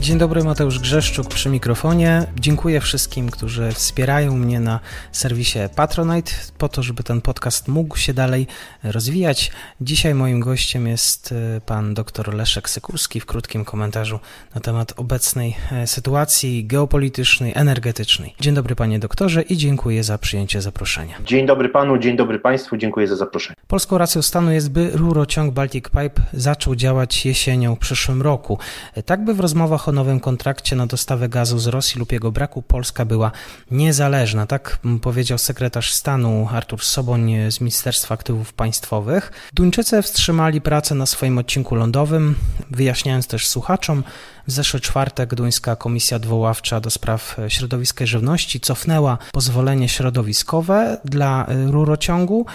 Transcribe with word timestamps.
Dzień 0.00 0.18
dobry, 0.18 0.44
Mateusz 0.44 0.78
Grzeszczuk 0.78 1.28
przy 1.28 1.48
mikrofonie. 1.48 2.26
Dziękuję 2.40 2.80
wszystkim, 2.80 3.30
którzy 3.30 3.72
wspierają 3.72 4.36
mnie 4.36 4.60
na 4.60 4.80
serwisie 5.12 5.58
Patronite, 5.76 6.32
po 6.58 6.68
to, 6.68 6.82
żeby 6.82 7.02
ten 7.02 7.20
podcast 7.20 7.68
mógł 7.68 7.96
się 7.96 8.14
dalej 8.14 8.46
rozwijać. 8.84 9.52
Dzisiaj 9.80 10.14
moim 10.14 10.40
gościem 10.40 10.86
jest 10.86 11.32
e, 11.56 11.60
pan 11.60 11.94
dr 11.94 12.34
Leszek 12.34 12.70
Sykulski 12.70 13.20
w 13.20 13.26
krótkim 13.26 13.64
komentarzu 13.64 14.20
na 14.54 14.60
temat 14.60 14.92
obecnej 14.96 15.56
e, 15.72 15.86
sytuacji 15.86 16.64
geopolitycznej, 16.64 17.52
energetycznej. 17.54 18.34
Dzień 18.40 18.54
dobry, 18.54 18.76
panie 18.76 18.98
doktorze, 18.98 19.42
i 19.42 19.56
dziękuję 19.56 20.04
za 20.04 20.18
przyjęcie 20.18 20.62
zaproszenia. 20.62 21.14
Dzień 21.24 21.46
dobry 21.46 21.68
panu, 21.68 21.98
dzień 21.98 22.16
dobry 22.16 22.38
państwu, 22.38 22.76
dziękuję 22.76 23.06
za 23.06 23.16
zaproszenie. 23.16 23.56
Polską 23.68 23.98
racją 23.98 24.22
stanu 24.22 24.52
jest, 24.52 24.70
by 24.70 24.90
rurociąg 24.90 25.54
Baltic 25.54 25.84
Pipe 25.84 26.22
zaczął 26.32 26.74
działać 26.74 27.26
jesienią 27.26 27.74
w 27.74 27.78
przyszłym 27.78 28.22
roku. 28.22 28.58
E, 28.94 29.02
tak 29.02 29.24
by 29.24 29.34
w 29.34 29.40
rozmowach 29.40 29.89
o 29.90 29.92
nowym 29.92 30.20
kontrakcie 30.20 30.76
na 30.76 30.86
dostawę 30.86 31.28
gazu 31.28 31.58
z 31.58 31.66
Rosji 31.66 31.98
lub 31.98 32.12
jego 32.12 32.32
braku 32.32 32.62
Polska 32.62 33.04
była 33.04 33.32
niezależna. 33.70 34.46
Tak 34.46 34.78
powiedział 35.02 35.38
sekretarz 35.38 35.92
stanu 35.92 36.48
Artur 36.52 36.82
Soboń 36.82 37.32
z 37.50 37.60
Ministerstwa 37.60 38.14
Aktywów 38.14 38.52
Państwowych. 38.52 39.32
Duńczycy 39.52 40.02
wstrzymali 40.02 40.60
pracę 40.60 40.94
na 40.94 41.06
swoim 41.06 41.38
odcinku 41.38 41.74
lądowym, 41.74 42.34
wyjaśniając 42.70 43.26
też 43.26 43.46
słuchaczom, 43.46 44.04
w 44.46 44.52
zeszły 44.52 44.80
czwartek 44.80 45.34
Duńska 45.34 45.76
Komisja 45.76 46.16
Odwoławcza 46.16 46.80
do 46.80 46.90
Spraw 46.90 47.36
Środowiska 47.48 48.04
i 48.04 48.06
Żywności 48.06 48.60
cofnęła 48.60 49.18
pozwolenie 49.32 49.88
środowiskowe 49.88 51.00
dla 51.04 51.46
rurociągu. 51.66 52.46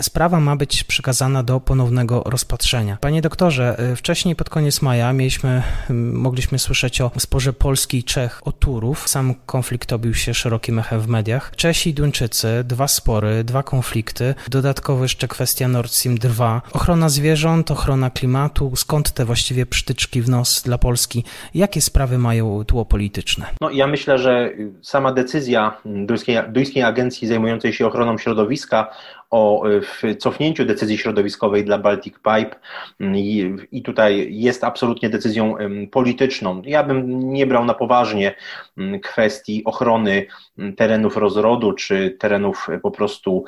Sprawa 0.00 0.40
ma 0.40 0.56
być 0.56 0.84
przekazana 0.84 1.42
do 1.42 1.60
ponownego 1.60 2.22
rozpatrzenia. 2.26 2.98
Panie 3.00 3.22
doktorze, 3.22 3.76
wcześniej 3.96 4.36
pod 4.36 4.50
koniec 4.50 4.82
maja 4.82 5.12
mieliśmy, 5.12 5.62
mogliśmy 6.12 6.58
słyszeć 6.58 6.81
o 6.82 7.20
sporze 7.20 7.52
Polski 7.52 7.98
i 7.98 8.04
Czech 8.04 8.40
o 8.44 8.52
Turów. 8.52 9.08
Sam 9.08 9.34
konflikt 9.46 9.92
obił 9.92 10.14
się 10.14 10.34
szerokim 10.34 10.78
echem 10.78 11.00
w 11.00 11.08
mediach. 11.08 11.52
Czesi 11.56 11.90
i 11.90 11.94
Duńczycy, 11.94 12.64
dwa 12.64 12.88
spory, 12.88 13.44
dwa 13.44 13.62
konflikty, 13.62 14.34
dodatkowo 14.48 15.02
jeszcze 15.02 15.28
kwestia 15.28 15.68
Nord 15.68 15.92
Stream 15.92 16.18
2, 16.18 16.62
ochrona 16.72 17.08
zwierząt, 17.08 17.70
ochrona 17.70 18.10
klimatu, 18.10 18.72
skąd 18.76 19.10
te 19.10 19.24
właściwie 19.24 19.66
przytyczki 19.66 20.22
w 20.22 20.28
nos 20.28 20.62
dla 20.62 20.78
Polski? 20.78 21.24
Jakie 21.54 21.80
sprawy 21.80 22.18
mają 22.18 22.64
tło 22.64 22.84
polityczne? 22.84 23.46
No, 23.60 23.70
ja 23.70 23.86
myślę, 23.86 24.18
że 24.18 24.50
sama 24.82 25.12
decyzja 25.12 25.76
duńskiej, 25.84 26.38
duńskiej 26.48 26.82
agencji 26.82 27.28
zajmującej 27.28 27.72
się 27.72 27.86
ochroną 27.86 28.18
środowiska 28.18 28.90
o 29.32 29.62
cofnięciu 30.18 30.64
decyzji 30.64 30.98
środowiskowej 30.98 31.64
dla 31.64 31.78
Baltic 31.78 32.14
Pipe 32.14 32.56
i, 33.00 33.56
i, 33.72 33.82
tutaj 33.82 34.26
jest 34.30 34.64
absolutnie 34.64 35.10
decyzją 35.10 35.54
polityczną. 35.90 36.62
Ja 36.64 36.84
bym 36.84 37.32
nie 37.32 37.46
brał 37.46 37.64
na 37.64 37.74
poważnie 37.74 38.34
kwestii 39.02 39.64
ochrony 39.64 40.26
terenów 40.76 41.16
rozrodu 41.16 41.72
czy 41.72 42.16
terenów 42.18 42.68
po 42.82 42.90
prostu 42.90 43.44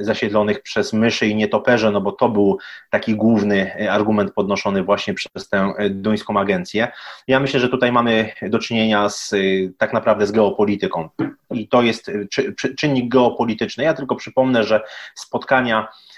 zasiedlonych 0.00 0.62
przez 0.62 0.92
myszy 0.92 1.26
i 1.26 1.34
nietoperze, 1.34 1.90
no 1.90 2.00
bo 2.00 2.12
to 2.12 2.28
był 2.28 2.58
taki 2.90 3.14
główny 3.14 3.88
argument 3.90 4.32
podnoszony 4.32 4.82
właśnie 4.82 5.14
przez 5.14 5.48
tę 5.48 5.72
duńską 5.90 6.40
agencję. 6.40 6.88
Ja 7.28 7.40
myślę, 7.40 7.60
że 7.60 7.68
tutaj 7.68 7.92
mamy 7.92 8.30
do 8.42 8.58
czynienia 8.58 9.08
z 9.08 9.34
tak 9.78 9.92
naprawdę 9.92 10.26
z 10.26 10.32
geopolityką 10.32 11.08
i 11.54 11.68
to 11.68 11.82
jest 11.82 12.10
czynnik 12.78 13.08
geopolityczny. 13.08 13.84
Ja 13.84 13.94
tylko 13.94 14.16
przypomnę, 14.16 14.64
że 14.64 14.80
spotkania 15.14 15.88
y, 15.88 16.09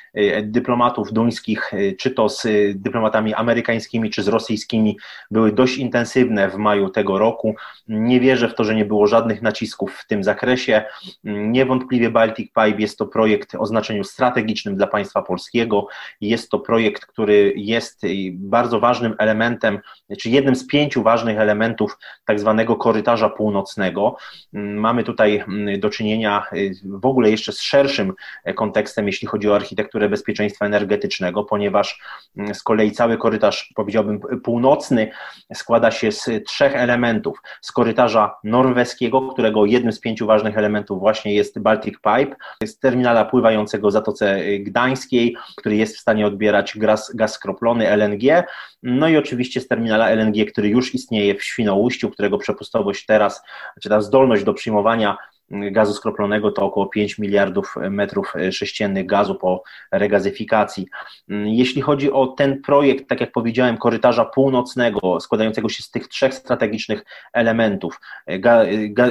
dyplomatów 0.43 1.13
duńskich, 1.13 1.75
y, 1.75 1.97
czy 1.99 2.11
to 2.11 2.29
z 2.29 2.45
y, 2.45 2.75
dyplomatami 2.77 3.35
amerykańskimi, 3.35 4.11
czy 4.11 4.23
z 4.23 4.29
rosyjskimi, 4.29 4.97
były 5.31 5.53
dość 5.53 5.79
intensywne 5.79 6.49
w 6.49 6.57
maju 6.57 6.89
tego 6.89 7.19
roku. 7.19 7.55
Nie 7.89 8.21
wierzę 8.21 8.49
w 8.49 8.55
to, 8.55 8.65
że 8.65 8.75
nie 8.75 8.85
było 8.85 9.07
żadnych 9.07 9.43
nacisków 9.43 9.95
w 9.95 10.07
tym 10.07 10.25
zakresie. 10.25 10.85
Niewątpliwie 11.25 12.11
Baltic 12.11 12.47
Pipe 12.47 12.81
jest 12.81 12.99
to 12.99 13.07
projekt 13.07 13.55
o 13.59 13.67
znaczeniu 13.67 14.05
strategicznym 14.05 14.77
dla 14.77 14.87
państwa 14.87 15.23
polskiego. 15.23 15.87
Jest 16.21 16.51
to 16.51 16.59
projekt, 16.59 17.07
który 17.07 17.53
jest 17.57 18.03
bardzo 18.33 18.81
ważnym 18.81 19.15
elementem, 19.19 19.79
czy 20.19 20.31
jednym 20.31 20.57
z 20.57 20.67
pięciu 20.67 21.03
ważnych 21.03 21.39
elementów 21.39 21.99
tak 22.25 22.41
zwanego 22.41 22.77
korytarza 22.77 23.29
północnego. 23.29 24.17
Mamy 24.53 25.05
tutaj 25.05 25.45
do 25.79 25.91
czynienia 25.91 26.47
w 26.85 27.07
ogóle 27.07 27.31
jeszcze 27.31 27.53
z 27.53 27.61
szerszym 27.61 28.13
kontekstem, 28.55 29.07
jeśli 29.07 29.29
chodzi 29.29 29.51
o 29.51 29.55
architekturę 29.55 30.02
bezpieczeństwa 30.09 30.67
energetycznego, 30.67 31.45
ponieważ 31.45 32.01
mm, 32.37 32.55
z 32.55 32.63
kolei 32.63 32.93
cały 32.93 33.19
korytarz, 33.19 33.73
powiedziałbym, 33.75 34.21
północny 34.45 35.11
składa 35.55 35.91
się 35.91 36.13
z 36.13 36.31
trzech 36.47 36.77
elementów. 36.77 37.43
Z 37.61 37.73
korytarza 37.73 38.35
norweskiego, 38.45 39.29
którego 39.29 39.67
jednym 39.67 39.93
z 39.93 40.01
pięciu 40.01 40.27
ważnych 40.27 40.59
elementów 40.59 41.01
właśnie 41.01 41.35
jest 41.35 41.59
Baltic 41.59 41.95
Pipe, 41.95 42.37
z 42.65 42.79
terminala 42.79 43.25
pływającego 43.25 43.89
w 43.89 43.93
Zatoce 43.93 44.41
Gdańskiej, 44.59 45.37
który 45.57 45.77
jest 45.77 45.97
w 45.97 46.01
stanie 46.01 46.27
odbierać 46.27 46.79
gaz, 46.79 47.13
gaz 47.15 47.33
skroplony 47.33 47.89
LNG, 47.89 48.45
no 48.83 49.09
i 49.09 49.17
oczywiście 49.17 49.61
z 49.61 49.69
terminala 49.69 50.11
LNG, 50.11 50.47
który 50.53 50.69
już 50.69 50.95
istnieje 50.95 51.35
w 51.35 51.45
Świnoujściu, 51.45 52.11
którego 52.11 52.39
przepustowość 52.39 53.07
teraz, 53.07 53.43
czy 53.83 53.89
ta 53.89 54.01
zdolność 54.01 54.45
do 54.45 54.55
przyjmowania 54.55 55.17
gazu 55.51 55.95
skroplonego 55.95 56.53
to 56.53 56.65
około 56.65 56.87
5 56.87 57.19
miliardów 57.19 57.75
metrów 57.91 58.35
sześciennych 58.51 59.07
gazu 59.07 59.35
po 59.35 59.63
regazyfikacji. 59.93 60.87
Jeśli 61.29 61.83
chodzi 61.83 62.13
o 62.13 62.27
ten 62.27 62.63
projekt, 62.63 63.09
tak 63.09 63.21
jak 63.21 63.33
powiedziałem, 63.33 63.77
korytarza 63.77 64.25
północnego, 64.25 65.21
składającego 65.21 65.69
się 65.69 65.83
z 65.83 65.91
tych 65.91 66.09
trzech 66.09 66.35
strategicznych 66.35 67.05
elementów, 67.33 68.01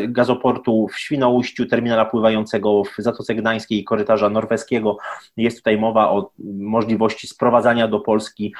gazoportu 0.08 0.88
w 0.88 0.98
Świnoujściu, 0.98 1.66
terminala 1.66 2.06
pływającego 2.06 2.84
w 2.84 2.96
Zatoce 2.98 3.36
Gdańskiej 3.36 3.80
i 3.80 3.84
korytarza 3.84 4.30
norweskiego, 4.30 4.98
jest 5.38 5.58
tutaj 5.58 5.78
mowa 5.78 6.10
o 6.10 6.32
możliwości 6.60 7.28
sprowadzania 7.28 7.88
do 7.88 8.00
Polski 8.00 8.54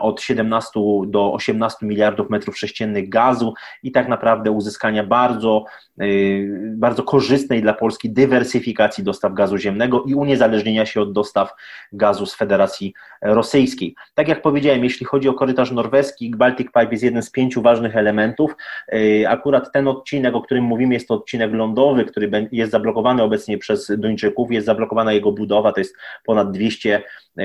od 0.00 0.20
17 0.20 0.80
do 1.06 1.32
18 1.32 1.86
miliardów 1.86 2.30
metrów 2.30 2.58
sześciennych 2.58 3.08
gazu 3.08 3.54
i 3.82 3.92
tak 3.92 4.08
naprawdę 4.08 4.50
uzyskania 4.50 5.04
bardzo, 5.04 5.64
y, 6.02 6.74
bardzo 6.76 7.02
korzystnej 7.16 7.62
dla 7.62 7.74
Polski 7.74 8.10
dywersyfikacji 8.10 9.04
dostaw 9.04 9.34
gazu 9.34 9.58
ziemnego 9.58 10.02
i 10.02 10.14
uniezależnienia 10.14 10.86
się 10.86 11.00
od 11.00 11.12
dostaw 11.12 11.54
gazu 11.92 12.26
z 12.26 12.34
Federacji 12.34 12.94
Rosyjskiej. 13.22 13.94
Tak 14.14 14.28
jak 14.28 14.42
powiedziałem, 14.42 14.84
jeśli 14.84 15.06
chodzi 15.06 15.28
o 15.28 15.34
korytarz 15.34 15.70
norweski, 15.70 16.30
Baltic 16.30 16.66
Pipe 16.66 16.88
jest 16.90 17.04
jeden 17.04 17.22
z 17.22 17.30
pięciu 17.30 17.62
ważnych 17.62 17.96
elementów. 17.96 18.56
E, 18.92 19.28
akurat 19.28 19.72
ten 19.72 19.88
odcinek, 19.88 20.34
o 20.34 20.42
którym 20.42 20.64
mówimy, 20.64 20.94
jest 20.94 21.08
to 21.08 21.14
odcinek 21.14 21.52
lądowy, 21.52 22.04
który 22.04 22.48
jest 22.52 22.72
zablokowany 22.72 23.22
obecnie 23.22 23.58
przez 23.58 23.92
Duńczyków, 23.98 24.52
jest 24.52 24.66
zablokowana 24.66 25.12
jego 25.12 25.32
budowa, 25.32 25.72
to 25.72 25.80
jest 25.80 25.96
ponad 26.24 26.50
200 26.50 27.02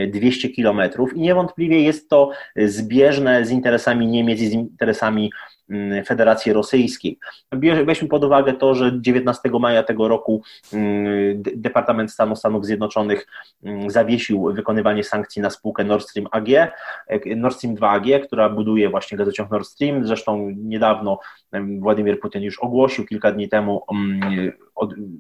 200 0.08 0.50
kilometrów 0.50 1.14
i 1.14 1.20
niewątpliwie 1.20 1.82
jest 1.82 2.10
to 2.10 2.32
zbieżne 2.56 3.46
z 3.46 3.52
interesami 3.52 4.08
Niemiec 4.08 4.40
i 4.40 4.48
z 4.48 4.54
interesami 4.54 5.32
Federacji 6.06 6.54
Rosyjskiej. 6.54 7.18
Weźmy 7.86 8.08
pod 8.08 8.24
uwagę 8.24 8.54
to, 8.54 8.76
że 8.76 8.92
19 9.02 9.50
maja 9.60 9.84
tego 9.84 10.08
roku 10.08 10.44
mm, 10.74 11.42
Departament 11.42 12.12
Stanu 12.12 12.36
Stanów 12.36 12.66
Zjednoczonych 12.66 13.28
mm, 13.64 13.90
zawiesił 13.90 14.54
wykonywanie 14.54 15.04
sankcji 15.04 15.42
na 15.42 15.50
spółkę 15.50 15.84
Nord 15.84 16.10
Stream 16.10 16.28
AG, 16.32 16.50
e, 16.50 17.36
Nord 17.36 17.58
Stream 17.58 17.76
2 17.76 17.90
AG, 17.90 18.06
która 18.24 18.50
buduje 18.50 18.90
właśnie 18.90 19.18
gazociąg 19.18 19.52
Nord 19.52 19.68
Stream. 19.68 20.06
Zresztą 20.08 20.50
niedawno 20.58 21.20
Władimir 21.80 22.20
Putin 22.20 22.42
już 22.44 22.60
ogłosił 22.60 23.06
kilka 23.06 23.32
dni 23.32 23.50
temu 23.50 23.84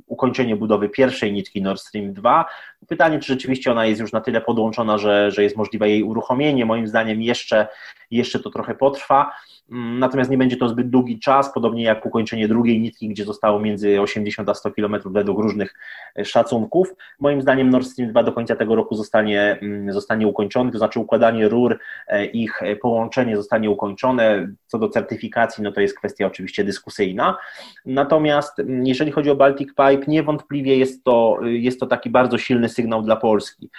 ukończenie 0.07 0.55
budowy 0.55 0.89
pierwszej 0.89 1.33
nitki 1.33 1.61
Nord 1.61 1.81
Stream 1.81 2.13
2. 2.13 2.45
Pytanie, 2.87 3.19
czy 3.19 3.33
rzeczywiście 3.33 3.71
ona 3.71 3.85
jest 3.85 4.01
już 4.01 4.11
na 4.11 4.21
tyle 4.21 4.41
podłączona, 4.41 4.97
że, 4.97 5.31
że 5.31 5.43
jest 5.43 5.57
możliwe 5.57 5.89
jej 5.89 6.03
uruchomienie. 6.03 6.65
Moim 6.65 6.87
zdaniem 6.87 7.21
jeszcze, 7.21 7.67
jeszcze 8.11 8.39
to 8.39 8.49
trochę 8.49 8.75
potrwa. 8.75 9.31
mm, 9.71 9.99
natomiast 9.99 10.31
nie 10.31 10.37
będzie 10.37 10.57
to 10.57 10.69
zbyt 10.69 10.89
długi 10.89 11.19
czas, 11.19 11.53
podobnie 11.53 11.83
jak 11.83 12.05
ukończenie 12.05 12.47
drugiej 12.47 12.79
nitki, 12.79 13.09
gdzie 13.09 13.25
zostało 13.25 13.59
między 13.59 14.01
80 14.01 14.49
a 14.49 14.53
100 14.53 14.71
km 14.71 14.95
według 15.05 15.39
różnych 15.39 15.73
e, 16.19 16.25
szacunków. 16.25 16.93
Moim 17.19 17.41
zdaniem 17.41 17.69
Nord 17.69 17.87
Stream 17.87 18.11
2 18.11 18.23
do 18.23 18.31
końca 18.31 18.55
tego 18.55 18.75
roku 18.75 18.95
zostanie, 18.95 19.57
mm, 19.61 19.93
zostanie 19.93 20.27
ukończony, 20.27 20.71
to 20.71 20.77
znaczy 20.77 20.99
układanie 20.99 21.49
rur, 21.49 21.79
e, 22.07 22.25
ich 22.25 22.61
połączenie 22.81 23.37
zostanie 23.37 23.69
ukończone. 23.69 24.47
Co 24.67 24.79
do 24.79 24.89
certyfikacji, 24.89 25.63
no 25.63 25.71
to 25.71 25.81
jest 25.81 25.97
kwestia 25.97 26.27
oczywiście 26.27 26.63
dyskusyjna. 26.63 27.37
Natomiast 27.85 28.59
mm, 28.59 28.85
jeżeli 28.85 29.11
chodzi 29.11 29.29
o 29.29 29.35
Baltic 29.51 29.69
Pipe, 29.69 30.11
niewątpliwie 30.11 30.77
jest 30.77 31.03
to, 31.03 31.37
jest 31.43 31.79
to 31.79 31.85
taki 31.85 32.09
bardzo 32.09 32.37
silny 32.37 32.69
sygnał 32.69 33.01
dla 33.01 33.15
Polski. 33.15 33.69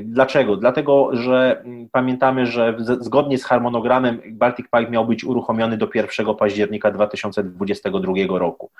Dlaczego? 0.00 0.56
Dlatego, 0.56 1.10
że 1.12 1.64
pamiętamy, 1.92 2.46
że 2.46 2.76
zgodnie 2.78 3.38
z 3.38 3.44
harmonogramem 3.44 4.20
Baltic 4.30 4.66
Pipe 4.66 4.90
miał 4.90 5.06
być 5.06 5.24
uruchomiony 5.24 5.76
do 5.76 5.88
1 5.94 6.34
października 6.34 6.90
2022 6.90 8.38
roku. 8.38 8.70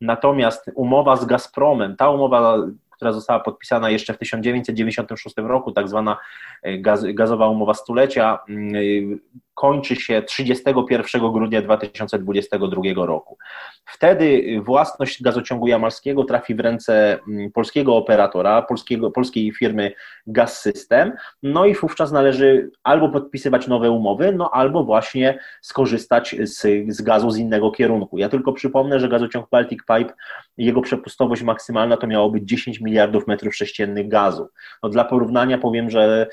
Natomiast 0.00 0.70
umowa 0.74 1.16
z 1.16 1.24
Gazpromem, 1.24 1.96
ta 1.96 2.10
umowa 2.10 2.58
która 3.02 3.12
została 3.12 3.40
podpisana 3.40 3.90
jeszcze 3.90 4.14
w 4.14 4.18
1996 4.18 5.36
roku, 5.36 5.72
tak 5.72 5.88
zwana 5.88 6.18
e, 6.62 6.78
gaz, 6.78 7.04
gazowa 7.04 7.48
umowa 7.48 7.74
stulecia, 7.74 8.38
mm, 8.48 9.18
kończy 9.54 9.96
się 9.96 10.22
31 10.22 11.32
grudnia 11.32 11.62
2022 11.62 12.82
roku. 13.06 13.38
Wtedy 13.84 14.42
własność 14.64 15.22
gazociągu 15.22 15.66
jamalskiego 15.66 16.24
trafi 16.24 16.54
w 16.54 16.60
ręce 16.60 17.18
mm, 17.28 17.52
polskiego 17.52 17.96
operatora, 17.96 18.62
polskiego, 18.62 19.10
polskiej 19.10 19.52
firmy 19.52 19.92
Gas 20.26 20.60
System, 20.60 21.12
no 21.42 21.66
i 21.66 21.74
wówczas 21.74 22.12
należy 22.12 22.70
albo 22.82 23.08
podpisywać 23.08 23.68
nowe 23.68 23.90
umowy, 23.90 24.32
no 24.32 24.50
albo 24.50 24.84
właśnie 24.84 25.38
skorzystać 25.60 26.36
z, 26.42 26.66
z 26.88 27.02
gazu 27.02 27.30
z 27.30 27.38
innego 27.38 27.70
kierunku. 27.70 28.18
Ja 28.18 28.28
tylko 28.28 28.52
przypomnę, 28.52 29.00
że 29.00 29.08
gazociąg 29.08 29.46
Baltic 29.50 29.80
Pipe, 29.80 30.14
jego 30.56 30.80
przepustowość 30.80 31.42
maksymalna 31.42 31.96
to 31.96 32.06
miało 32.06 32.30
być 32.30 32.44
10 32.48 32.80
miliardów 32.80 33.26
metrów 33.26 33.56
sześciennych 33.56 34.08
gazu. 34.08 34.48
No 34.82 34.88
dla 34.88 35.04
porównania 35.04 35.58
powiem, 35.58 35.90
że 35.90 36.26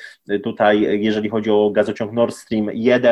tutaj 0.43 1.01
jeżeli 1.01 1.29
chodzi 1.29 1.51
o 1.51 1.69
gazociąg 1.69 2.13
Nord 2.13 2.35
Stream 2.35 2.69
1, 2.73 3.08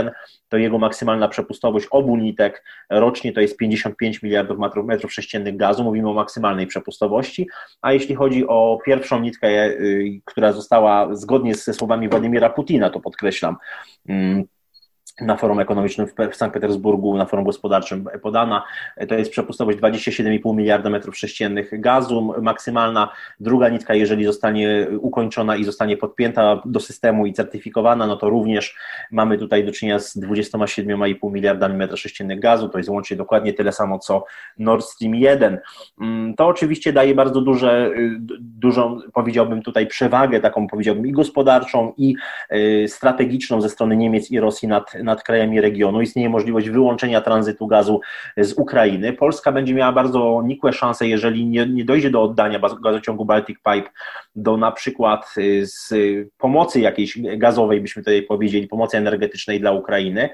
to 0.50 0.58
jego 0.58 0.78
maksymalna 0.78 1.28
przepustowość 1.28 1.88
obu 1.92 2.18
nitek 2.18 2.64
rocznie 2.90 3.34
to 3.34 3.42
jest 3.42 3.58
55 3.58 4.22
miliardów 4.22 4.58
metrów 4.84 5.14
sześciennych 5.14 5.58
gazu, 5.58 5.84
mówimy 5.84 6.10
o 6.10 6.14
maksymalnej 6.14 6.68
przepustowości, 6.68 7.48
a 7.82 7.94
jeśli 7.94 8.16
chodzi 8.16 8.48
o 8.48 8.80
pierwszą 8.86 9.20
nitkę, 9.20 9.68
y, 9.68 10.22
która 10.26 10.52
została 10.52 11.16
zgodnie 11.16 11.56
ze 11.56 11.74
słowami 11.74 12.10
Władimira 12.10 12.50
Putina, 12.50 12.90
to 12.90 13.00
podkreślam, 13.00 13.56
mm, 14.10 14.44
na 15.22 15.36
forum 15.36 15.60
ekonomicznym 15.60 16.08
w 16.32 16.36
Sankt 16.36 16.54
Petersburgu, 16.54 17.18
na 17.18 17.26
forum 17.26 17.46
gospodarczym 17.46 18.06
podana. 18.22 18.64
To 19.08 19.16
jest 19.16 19.32
przepustowość 19.32 19.78
27,5 19.78 20.56
miliarda 20.56 20.90
metrów 20.90 21.18
sześciennych 21.18 21.82
gazu 21.82 22.34
maksymalna. 22.42 23.10
Druga 23.40 23.70
nitka, 23.70 23.94
jeżeli 23.94 24.26
zostanie 24.26 24.88
ukończona 25.00 25.56
i 25.56 25.64
zostanie 25.64 25.98
podpięta 25.98 26.62
do 26.66 26.80
systemu 26.80 27.26
i 27.26 27.34
certyfikowana, 27.34 28.08
no 28.08 28.18
to 28.18 28.30
również 28.30 28.78
mamy 29.12 29.38
tutaj 29.38 29.66
do 29.66 29.72
czynienia 29.72 30.00
z 30.00 30.18
27,5 30.18 31.32
miliardami 31.32 31.76
metrów 31.78 32.00
sześciennych 32.00 32.40
gazu. 32.40 32.70
To 32.70 32.78
jest 32.78 32.90
łącznie 32.90 33.18
dokładnie 33.18 33.54
tyle 33.54 33.72
samo 33.72 34.00
co 34.00 34.26
Nord 34.60 34.86
Stream 34.86 35.16
1. 35.16 35.60
Mm, 36.02 36.36
to 36.36 36.48
oczywiście 36.48 36.94
daje 36.94 37.16
bardzo 37.16 37.42
duże, 37.42 37.92
dużą, 38.40 39.00
powiedziałbym 39.14 39.62
tutaj 39.62 39.88
przewagę, 39.88 40.40
taką 40.40 40.68
powiedziałbym 40.68 41.08
i 41.08 41.12
gospodarczą, 41.12 41.94
i 41.98 42.16
y, 42.52 42.86
strategiczną 42.88 43.62
ze 43.62 43.70
strony 43.70 43.98
Niemiec 43.98 44.32
i 44.32 44.40
Rosji 44.40 44.68
nad 44.68 44.92
nad 45.08 45.24
krajami 45.24 45.62
regionu. 45.62 46.02
Istnieje 46.02 46.30
możliwość 46.30 46.70
wyłączenia 46.70 47.22
tranzytu 47.22 47.68
gazu 47.68 48.02
z 48.38 48.54
Ukrainy. 48.54 49.14
Polska 49.14 49.52
będzie 49.52 49.74
miała 49.74 49.92
bardzo 49.92 50.42
nikłe 50.46 50.74
szanse, 50.74 51.08
jeżeli 51.08 51.46
nie, 51.46 51.66
nie 51.66 51.86
dojdzie 51.86 52.10
do 52.10 52.24
oddania 52.24 52.60
gazociągu 52.84 53.26
Baltic 53.26 53.58
Pipe 53.58 53.90
do 54.36 54.58
na 54.58 54.72
przykład 54.72 55.34
y, 55.38 55.66
z 55.66 55.94
pomocy 56.38 56.80
jakiejś 56.80 57.20
gazowej, 57.38 57.82
byśmy 57.82 58.02
tutaj 58.02 58.22
powiedzieli, 58.22 58.68
pomocy 58.68 58.98
energetycznej 58.98 59.60
dla 59.60 59.72
Ukrainy 59.72 60.30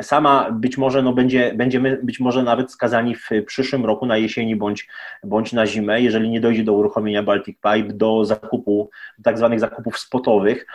sama 0.00 0.50
być 0.50 0.78
może 0.78 1.02
no 1.02 1.12
będzie, 1.12 1.52
będziemy 1.54 2.00
być 2.02 2.20
może 2.20 2.42
nawet 2.42 2.72
skazani 2.72 3.14
w 3.16 3.28
przyszłym 3.46 3.86
roku 3.86 4.06
na 4.06 4.16
jesieni 4.16 4.56
bądź, 4.56 4.88
bądź 5.24 5.52
na 5.52 5.66
zimę, 5.66 6.00
jeżeli 6.00 6.30
nie 6.30 6.40
dojdzie 6.40 6.64
do 6.64 6.72
uruchomienia 6.72 7.22
Baltic 7.22 7.56
Pipe, 7.56 7.94
do 7.94 8.24
zakupu, 8.24 8.90
tak 9.22 9.38
zwanych 9.38 9.60
zakupów 9.60 9.98
spotowych, 9.98 10.66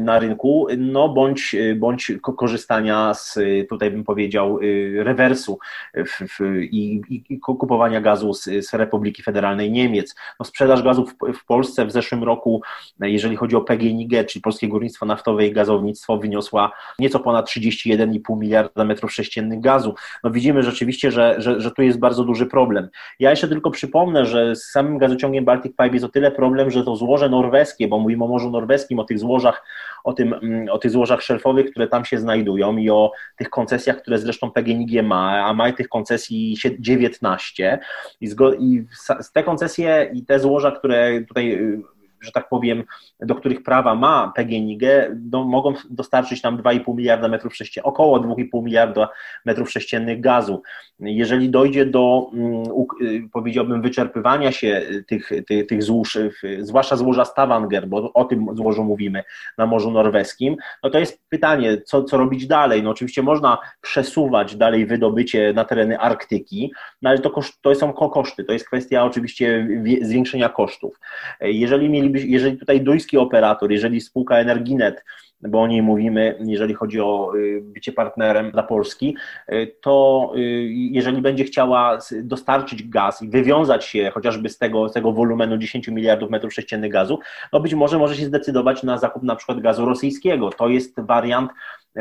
na 0.00 0.18
rynku, 0.18 0.66
no 0.78 1.08
bądź, 1.08 1.56
bądź 1.76 2.12
korzystania 2.22 3.14
z, 3.14 3.38
tutaj 3.68 3.90
bym 3.90 4.04
powiedział, 4.04 4.58
y, 4.62 5.00
rewersu 5.04 5.58
w, 5.94 6.40
i, 6.70 7.00
i, 7.30 7.40
kupowania 7.40 8.00
gazu 8.00 8.34
z, 8.34 8.44
z, 8.44 8.74
Republiki 8.74 9.22
Federalnej 9.22 9.70
Niemiec. 9.70 10.14
No, 10.40 10.44
sprzedaż 10.44 10.82
gazu 10.82 11.06
w, 11.06 11.32
w, 11.32 11.44
Polsce 11.44 11.86
w 11.86 11.92
zeszłym 11.92 12.24
roku, 12.24 12.62
jeżeli 13.00 13.36
chodzi 13.36 13.56
o 13.56 13.60
PGNiG, 13.60 14.26
czyli 14.26 14.42
Polskie 14.42 14.68
Górnictwo 14.68 15.06
Naftowe 15.06 15.46
i 15.46 15.52
Gazownictwo, 15.52 16.18
wyniosła 16.18 16.72
nieco 16.98 17.20
ponad 17.20 17.48
31,5 17.48 18.38
miliarda 18.38 18.84
metrów 18.84 19.12
sześciennych 19.12 19.60
gazu. 19.60 19.94
No 20.24 20.30
widzimy 20.30 20.62
rzeczywiście, 20.62 21.10
że, 21.10 21.34
że, 21.38 21.60
że 21.60 21.70
tu 21.70 21.82
jest 21.82 21.98
bardzo 21.98 22.24
duży 22.24 22.46
problem. 22.46 22.88
Ja 23.18 23.30
jeszcze 23.30 23.48
tylko 23.48 23.70
przypomnę, 23.70 24.26
że 24.26 24.56
z 24.56 24.70
samym 24.70 24.98
gazociągiem 24.98 25.44
Baltic 25.44 25.72
Pipe 25.72 25.88
jest 25.92 26.04
o 26.04 26.08
tyle 26.08 26.30
problem, 26.30 26.70
że 26.70 26.84
to 26.84 26.96
złoże 26.96 27.28
norweskie, 27.28 27.88
bo 27.88 27.98
mówimy 27.98 28.24
o 28.24 28.28
Morzu 28.28 28.50
Norweskim, 28.50 28.98
o 28.98 29.04
tych 29.04 29.18
złożach 29.18 29.37
złożach, 29.38 29.64
o, 30.04 30.12
tym, 30.12 30.34
mm, 30.34 30.68
o 30.68 30.78
tych 30.78 30.90
złożach 30.90 31.22
szelfowych, 31.22 31.70
które 31.70 31.88
tam 31.88 32.04
się 32.04 32.18
znajdują 32.18 32.76
i 32.76 32.90
o 32.90 33.12
tych 33.36 33.50
koncesjach, 33.50 33.96
które 33.96 34.18
zresztą 34.18 34.50
PGNiG 34.50 35.02
ma, 35.02 35.44
a 35.44 35.54
ma 35.54 35.72
tych 35.72 35.88
koncesji 35.88 36.56
19 36.78 37.78
i, 38.20 38.28
z, 38.28 38.36
i 38.58 38.84
te 39.32 39.42
koncesje 39.42 40.10
i 40.14 40.24
te 40.24 40.40
złoża, 40.40 40.70
które 40.70 41.20
tutaj 41.20 41.52
y, 41.52 41.82
że 42.20 42.32
tak 42.32 42.48
powiem, 42.48 42.84
do 43.20 43.34
których 43.34 43.62
prawa 43.62 43.94
ma 43.94 44.32
PGNiG, 44.36 44.82
do, 45.14 45.44
mogą 45.44 45.74
dostarczyć 45.90 46.42
nam 46.42 46.58
2,5 46.58 46.96
miliarda 46.96 47.28
metrów 47.28 47.56
sześciennych, 47.56 47.86
około 47.86 48.20
2,5 48.20 48.62
miliarda 48.62 49.08
metrów 49.44 49.70
sześciennych 49.70 50.20
gazu. 50.20 50.62
Jeżeli 51.00 51.50
dojdzie 51.50 51.86
do, 51.86 52.30
mm, 52.32 52.62
y, 53.02 53.28
powiedziałbym, 53.32 53.82
wyczerpywania 53.82 54.52
się 54.52 54.82
tych, 55.06 55.30
tych, 55.46 55.66
tych 55.66 55.82
złóż, 55.82 56.18
zwłaszcza 56.58 56.96
złoża 56.96 57.24
Stavanger, 57.24 57.88
bo 57.88 58.12
o 58.12 58.24
tym 58.24 58.46
złożu 58.54 58.84
mówimy 58.84 59.24
na 59.58 59.66
Morzu 59.66 59.90
Norweskim, 59.90 60.56
no 60.82 60.90
to 60.90 60.98
jest 60.98 61.22
pytanie, 61.28 61.80
co, 61.80 62.04
co 62.04 62.16
robić 62.16 62.46
dalej? 62.46 62.82
No 62.82 62.90
oczywiście 62.90 63.22
można 63.22 63.58
przesuwać 63.80 64.56
dalej 64.56 64.86
wydobycie 64.86 65.52
na 65.52 65.64
tereny 65.64 65.98
Arktyki, 65.98 66.72
no 67.02 67.10
ale 67.10 67.18
to, 67.18 67.30
koszt, 67.30 67.62
to 67.62 67.74
są 67.74 67.92
koszty, 67.92 68.44
to 68.44 68.52
jest 68.52 68.66
kwestia 68.66 69.04
oczywiście 69.04 69.68
zwiększenia 70.02 70.48
kosztów. 70.48 71.00
Jeżeli 71.40 71.88
mieli 71.90 72.07
jeżeli 72.14 72.56
tutaj 72.56 72.80
duński 72.80 73.18
operator, 73.18 73.72
jeżeli 73.72 74.00
spółka 74.00 74.38
Energinet, 74.38 75.04
bo 75.40 75.62
o 75.62 75.66
niej 75.66 75.82
mówimy, 75.82 76.38
jeżeli 76.40 76.74
chodzi 76.74 77.00
o 77.00 77.32
y, 77.36 77.60
bycie 77.62 77.92
partnerem 77.92 78.50
dla 78.50 78.62
Polski, 78.62 79.16
y, 79.52 79.76
to 79.80 80.32
y, 80.36 80.40
jeżeli 80.72 81.22
będzie 81.22 81.44
chciała 81.44 81.98
dostarczyć 82.22 82.88
gaz 82.88 83.22
i 83.22 83.28
wywiązać 83.28 83.84
się 83.84 84.10
chociażby 84.14 84.48
z 84.48 84.58
tego, 84.58 84.88
z 84.88 84.92
tego 84.92 85.12
wolumenu 85.12 85.58
10 85.58 85.88
miliardów 85.88 86.30
metrów 86.30 86.54
sześciennych 86.54 86.92
gazu, 86.92 87.18
no 87.52 87.60
być 87.60 87.74
może 87.74 87.98
może 87.98 88.16
się 88.16 88.26
zdecydować 88.26 88.82
na 88.82 88.98
zakup 88.98 89.22
na 89.22 89.36
przykład 89.36 89.60
gazu 89.60 89.84
rosyjskiego. 89.84 90.50
To 90.50 90.68
jest 90.68 91.00
wariant 91.00 91.50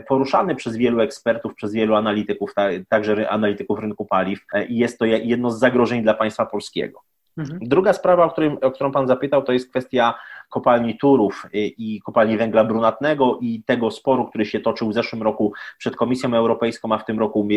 poruszany 0.08 0.56
przez 0.56 0.78
wielu 0.78 1.00
ekspertów, 1.02 1.56
przez 1.56 1.74
wielu 1.74 1.96
analityków, 1.96 2.54
także 2.90 3.30
analityków 3.30 3.80
rynku 3.80 4.06
paliw 4.06 4.40
i 4.70 4.78
jest 4.78 5.00
to 5.00 5.06
jedno 5.06 5.52
z 5.52 5.60
zagrożeń 5.60 6.04
dla 6.04 6.14
państwa 6.14 6.46
polskiego. 6.46 7.02
Mhm. 7.38 7.60
Druga 7.62 7.94
sprawa, 7.94 8.26
o, 8.26 8.36
o 8.62 8.72
którą 8.72 8.92
Pan 8.92 9.08
zapytał, 9.08 9.44
to 9.44 9.54
jest 9.54 9.70
kwestia 9.70 10.14
kopalni 10.50 10.98
Turów 10.98 11.46
i 11.54 12.02
kopalni 12.06 12.38
węgla 12.38 12.64
brunatnego 12.64 13.38
i 13.42 13.64
tego 13.66 13.92
sporu, 13.92 14.26
który 14.26 14.46
się 14.46 14.60
toczył 14.60 14.90
w 14.90 14.94
zeszłym 14.94 15.24
roku 15.24 15.54
przed 15.78 15.96
Komisją 15.96 16.34
Europejską, 16.34 16.92
a 16.92 16.98
w 16.98 17.06
tym 17.06 17.20
roku, 17.20 17.48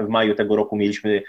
w 0.00 0.08
maju 0.08 0.34
tego 0.34 0.56
roku 0.56 0.76
mieliśmy, 0.76 1.22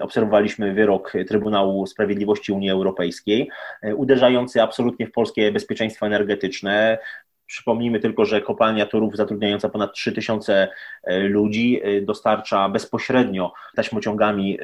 obserwowaliśmy 0.00 0.74
wyrok 0.74 1.12
Trybunału 1.28 1.86
Sprawiedliwości 1.86 2.52
Unii 2.52 2.70
Europejskiej, 2.70 3.50
uderzający 3.96 4.62
absolutnie 4.62 5.06
w 5.06 5.12
polskie 5.12 5.52
bezpieczeństwo 5.52 6.06
energetyczne, 6.06 6.98
Przypomnijmy 7.48 8.00
tylko, 8.00 8.24
że 8.24 8.40
kopalnia 8.40 8.86
Turów 8.86 9.16
zatrudniająca 9.16 9.68
ponad 9.68 9.94
3000 9.94 10.68
e, 11.04 11.18
ludzi 11.18 11.80
e, 11.82 12.00
dostarcza 12.00 12.68
bezpośrednio 12.68 13.52
taśmociągami 13.76 14.58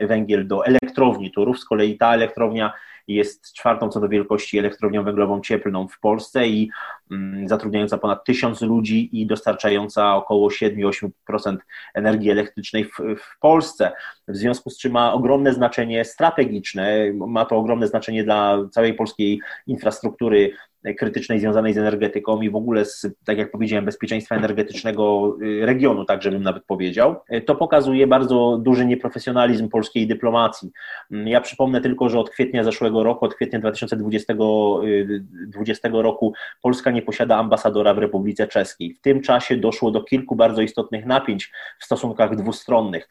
e, 0.00 0.06
węgiel 0.06 0.46
do 0.46 0.66
elektrowni 0.66 1.30
Turów. 1.30 1.60
Z 1.60 1.64
kolei 1.64 1.98
ta 1.98 2.14
elektrownia 2.14 2.72
jest 3.08 3.52
czwartą 3.52 3.88
co 3.88 4.00
do 4.00 4.08
wielkości 4.08 4.58
elektrownią 4.58 5.04
węglową 5.04 5.40
cieplną 5.40 5.88
w 5.88 6.00
Polsce 6.00 6.46
i 6.46 6.70
mm, 7.10 7.48
zatrudniająca 7.48 7.98
ponad 7.98 8.24
tysiąc 8.24 8.62
ludzi 8.62 9.20
i 9.20 9.26
dostarczająca 9.26 10.16
około 10.16 10.48
7-8% 10.48 11.56
energii 11.94 12.30
elektrycznej 12.30 12.84
w, 12.84 12.96
w 13.18 13.38
Polsce. 13.40 13.92
W 14.28 14.36
związku 14.36 14.70
z 14.70 14.78
czym 14.78 14.92
ma 14.92 15.12
ogromne 15.12 15.54
znaczenie 15.54 16.04
strategiczne, 16.04 17.12
ma 17.12 17.44
to 17.44 17.56
ogromne 17.56 17.86
znaczenie 17.86 18.24
dla 18.24 18.58
całej 18.70 18.94
polskiej 18.94 19.40
infrastruktury 19.66 20.52
krytycznej 20.98 21.40
związanej 21.40 21.74
z 21.74 21.78
energetyką 21.78 22.40
i 22.40 22.50
w 22.50 22.56
ogóle 22.56 22.84
z, 22.84 23.06
tak 23.24 23.38
jak 23.38 23.50
powiedziałem, 23.50 23.84
bezpieczeństwa 23.84 24.36
energetycznego 24.36 25.36
regionu, 25.60 26.04
tak 26.04 26.22
żebym 26.22 26.42
nawet 26.42 26.64
powiedział, 26.64 27.16
to 27.46 27.54
pokazuje 27.54 28.06
bardzo 28.06 28.58
duży 28.62 28.86
nieprofesjonalizm 28.86 29.68
polskiej 29.68 30.06
dyplomacji. 30.06 30.70
Ja 31.10 31.40
przypomnę 31.40 31.80
tylko, 31.80 32.08
że 32.08 32.18
od 32.18 32.30
kwietnia 32.30 32.64
zeszłego 32.64 33.02
roku, 33.02 33.24
od 33.24 33.34
kwietnia 33.34 33.58
2020 33.58 34.18
2020 34.28 35.88
roku 35.92 36.32
Polska 36.62 36.90
nie 36.90 37.02
posiada 37.02 37.36
ambasadora 37.36 37.94
w 37.94 37.98
Republice 37.98 38.46
Czeskiej. 38.46 38.94
W 38.94 39.00
tym 39.00 39.20
czasie 39.20 39.56
doszło 39.56 39.90
do 39.90 40.02
kilku 40.02 40.36
bardzo 40.36 40.62
istotnych 40.62 41.06
napięć 41.06 41.52
w 41.78 41.84
stosunkach 41.84 42.36
dwustronnych. 42.36 43.08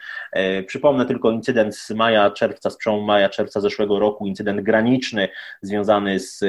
Przypomnę 0.67 1.05
tylko 1.05 1.31
incydent 1.31 1.75
z 1.75 1.91
maja, 1.91 2.31
czerwca, 2.31 2.69
z 2.69 2.77
przełomu 2.77 3.03
maja, 3.03 3.29
czerwca 3.29 3.61
zeszłego 3.61 3.99
roku, 3.99 4.27
incydent 4.27 4.61
graniczny 4.61 5.29
związany 5.61 6.19
z 6.19 6.43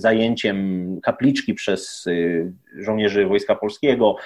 zajęciem 0.00 0.65
kapliczki 1.02 1.54
przez 1.54 2.06
e, 2.06 2.82
żołnierzy 2.82 3.26
Wojska 3.26 3.54
Polskiego, 3.54 4.16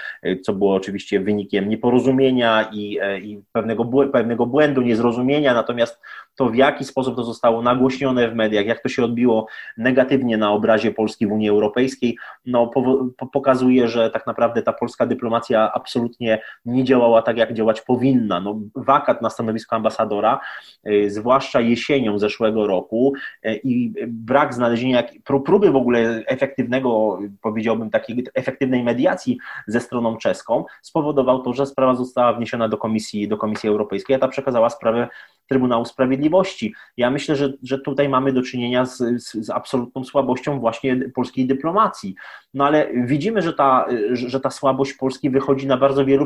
co 0.42 0.52
było 0.52 0.74
oczywiście 0.74 1.20
wynikiem 1.20 1.68
nieporozumienia 1.68 2.70
i, 2.72 2.98
i 3.22 3.42
pewnego, 3.52 3.84
pewnego 4.12 4.46
błędu, 4.46 4.82
niezrozumienia, 4.82 5.54
natomiast 5.54 6.00
to 6.40 6.48
w 6.48 6.54
jaki 6.54 6.84
sposób 6.84 7.16
to 7.16 7.24
zostało 7.24 7.62
nagłośnione 7.62 8.30
w 8.30 8.34
mediach, 8.34 8.66
jak 8.66 8.82
to 8.82 8.88
się 8.88 9.04
odbiło 9.04 9.46
negatywnie 9.76 10.36
na 10.36 10.52
obrazie 10.52 10.92
Polski 10.92 11.26
w 11.26 11.32
Unii 11.32 11.48
Europejskiej, 11.48 12.16
no, 12.46 12.66
po, 12.66 13.08
po, 13.16 13.26
pokazuje, 13.26 13.88
że 13.88 14.10
tak 14.10 14.26
naprawdę 14.26 14.62
ta 14.62 14.72
polska 14.72 15.06
dyplomacja 15.06 15.72
absolutnie 15.72 16.42
nie 16.64 16.84
działała 16.84 17.22
tak, 17.22 17.36
jak 17.36 17.54
działać 17.54 17.80
powinna. 17.80 18.40
No, 18.40 18.60
wakat 18.74 19.22
na 19.22 19.30
stanowisko 19.30 19.76
ambasadora, 19.76 20.40
y, 20.86 21.10
zwłaszcza 21.10 21.60
jesienią 21.60 22.18
zeszłego 22.18 22.66
roku 22.66 23.12
y, 23.46 23.60
i 23.64 23.92
brak 24.08 24.54
znalezienia 24.54 25.02
próby 25.24 25.70
w 25.70 25.76
ogóle 25.76 26.00
efektywnego, 26.26 27.18
powiedziałbym 27.40 27.90
takiej 27.90 28.26
efektywnej 28.34 28.82
mediacji 28.82 29.38
ze 29.66 29.80
stroną 29.80 30.16
czeską 30.16 30.64
spowodował 30.82 31.42
to, 31.42 31.52
że 31.52 31.66
sprawa 31.66 31.94
została 31.94 32.32
wniesiona 32.32 32.68
do 32.68 32.76
Komisji, 32.76 33.28
do 33.28 33.36
Komisji 33.36 33.68
Europejskiej, 33.68 34.16
a 34.16 34.18
ta 34.18 34.28
przekazała 34.28 34.70
sprawę 34.70 35.08
Trybunału 35.50 35.84
Sprawiedliwości. 35.84 36.74
Ja 36.96 37.10
myślę, 37.10 37.36
że, 37.36 37.52
że 37.62 37.78
tutaj 37.78 38.08
mamy 38.08 38.32
do 38.32 38.42
czynienia 38.42 38.86
z, 38.86 38.98
z, 38.98 39.32
z, 39.32 39.50
absolutną 39.50 40.04
słabością 40.04 40.60
właśnie 40.60 40.96
polskiej 41.14 41.46
dyplomacji. 41.46 42.14
No 42.54 42.66
ale 42.66 42.88
widzimy, 42.94 43.42
że 43.42 43.52
ta, 43.52 43.86
że 44.12 44.40
ta 44.40 44.50
słabość 44.50 44.92
Polski 44.92 45.30
wychodzi 45.30 45.66
na 45.66 45.76
bardzo 45.76 46.04
wielu, 46.04 46.24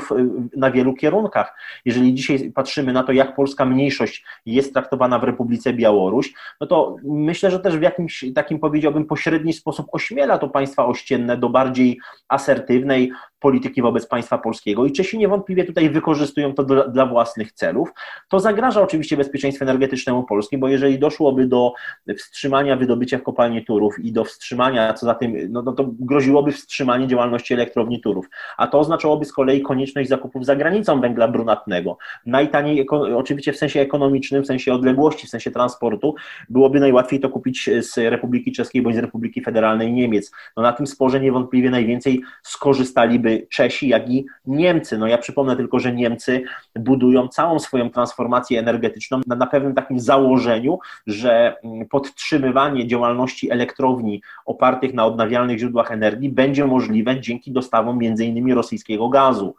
na 0.57 0.71
wielu 0.71 0.95
kierunkach. 0.95 1.54
Jeżeli 1.85 2.14
dzisiaj 2.14 2.52
patrzymy 2.54 2.93
na 2.93 3.02
to, 3.02 3.12
jak 3.12 3.37
polska 3.37 3.64
mniejszość 3.64 4.25
jest 4.47 4.73
traktowana 4.73 5.19
w 5.19 5.25
Republice 5.25 5.73
Białoruś, 5.73 6.35
no 6.61 6.66
to 6.66 6.97
myślę, 7.04 7.50
że 7.50 7.61
też 7.61 7.76
w 7.76 7.83
jakimś 7.83 8.25
takim 8.35 8.59
powiedziałbym 8.59 9.07
pośredni 9.07 9.52
sposób 9.52 9.87
ośmiela 9.93 10.38
to 10.38 10.49
państwa 10.49 10.87
ościenne 10.87 11.37
do 11.37 11.49
bardziej 11.49 12.00
asertywnej, 12.28 13.12
polityki 13.44 13.82
wobec 13.82 14.06
państwa 14.06 14.38
polskiego 14.38 14.86
i 14.86 14.92
Czesi 14.92 15.18
niewątpliwie 15.18 15.64
tutaj 15.64 15.90
wykorzystują 15.90 16.54
to 16.54 16.64
dla, 16.64 16.88
dla 16.88 17.06
własnych 17.06 17.52
celów. 17.52 17.88
To 18.28 18.40
zagraża 18.40 18.82
oczywiście 18.82 19.16
bezpieczeństwu 19.16 19.64
energetycznemu 19.64 20.22
Polski, 20.22 20.58
bo 20.58 20.68
jeżeli 20.68 20.98
doszłoby 20.98 21.46
do 21.46 21.72
wstrzymania 22.18 22.76
wydobycia 22.76 23.18
w 23.18 23.22
kopalni 23.22 23.64
Turów 23.64 23.98
i 23.98 24.12
do 24.12 24.24
wstrzymania, 24.24 24.94
co 24.94 25.06
za 25.06 25.14
tym, 25.14 25.36
no, 25.48 25.62
no 25.62 25.72
to 25.72 25.90
groziłoby 26.00 26.52
wstrzymanie 26.52 27.06
działalności 27.06 27.54
elektrowni 27.54 28.00
Turów, 28.00 28.26
a 28.56 28.66
to 28.66 28.78
oznaczałoby 28.78 29.24
z 29.24 29.32
kolei 29.32 29.62
konieczność 29.62 30.08
zakupów 30.08 30.44
za 30.46 30.56
granicą 30.56 31.00
węgla 31.00 31.28
brunatnego. 31.28 31.98
Najtaniej, 32.26 32.86
oczywiście 33.16 33.52
w 33.52 33.56
sensie 33.56 33.80
ekonomicznym, 33.80 34.42
w 34.42 34.46
sensie 34.46 34.74
odległości, 34.74 35.26
w 35.26 35.30
sensie 35.30 35.50
transportu, 35.50 36.14
byłoby 36.48 36.80
najłatwiej 36.80 37.20
to 37.20 37.28
kupić 37.28 37.70
z 37.80 37.98
Republiki 37.98 38.52
Czeskiej 38.52 38.82
bądź 38.82 38.96
z 38.96 38.98
Republiki 38.98 39.40
Federalnej 39.40 39.92
Niemiec. 39.92 40.32
No 40.56 40.62
na 40.62 40.72
tym 40.72 40.86
sporze 40.86 41.20
niewątpliwie 41.20 41.70
najwięcej 41.70 42.22
skorzystaliby 42.42 43.34
Czesi, 43.50 43.88
jak 43.88 44.11
i 44.11 44.26
Niemcy. 44.47 44.99
No 44.99 45.07
ja 45.07 45.19
przypomnę 45.19 45.57
tylko, 45.57 45.79
że 45.79 45.93
Niemcy 45.93 46.45
budują 46.76 47.29
całą 47.29 47.59
swoją 47.59 47.91
transformację 47.91 48.59
energetyczną 48.59 49.21
na, 49.26 49.37
na 49.37 49.47
pewnym 49.47 49.75
takim 49.75 50.00
założeniu, 50.00 50.79
że 51.07 51.57
mm, 51.64 51.88
podtrzymywanie 51.88 52.87
działalności 52.87 53.50
elektrowni 53.50 54.23
opartych 54.47 54.95
na 54.95 55.07
odnawialnych 55.07 55.59
źródłach 55.59 55.93
energii 55.93 56.29
będzie 56.29 56.67
możliwe 56.67 57.21
dzięki 57.21 57.53
dostawom 57.53 57.99
między 57.99 58.25
innymi 58.25 58.55
rosyjskiego 58.55 59.09
gazu. 59.09 59.57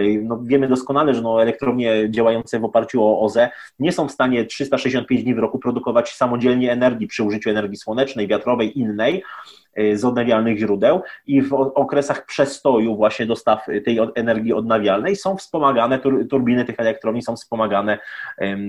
Y, 0.00 0.22
no, 0.24 0.40
wiemy 0.42 0.68
doskonale, 0.68 1.14
że 1.14 1.22
no, 1.22 1.42
elektrownie 1.42 2.10
działające 2.10 2.60
w 2.60 2.64
oparciu 2.64 3.04
o 3.04 3.20
OZE 3.20 3.50
nie 3.78 3.92
są 3.92 4.08
w 4.08 4.12
stanie 4.12 4.44
365 4.44 5.22
dni 5.22 5.34
w 5.34 5.38
roku 5.38 5.58
produkować 5.58 6.14
samodzielnie 6.14 6.72
energii 6.72 7.06
przy 7.06 7.22
użyciu 7.22 7.50
energii 7.50 7.76
słonecznej, 7.76 8.28
wiatrowej, 8.28 8.78
innej, 8.78 9.22
z 9.94 10.04
odnawialnych 10.04 10.58
źródeł 10.58 11.02
i 11.26 11.42
w 11.42 11.52
okresach 11.52 12.26
przestoju 12.26 12.96
właśnie 12.96 13.26
dostaw 13.26 13.66
tej 13.84 13.98
energii 14.14 14.52
odnawialnej 14.52 15.16
są 15.16 15.36
wspomagane, 15.36 15.98
turbiny 16.30 16.64
tych 16.64 16.80
elektrowni 16.80 17.22
są 17.22 17.36
wspomagane 17.36 17.98